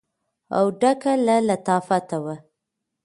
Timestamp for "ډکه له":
0.79-1.35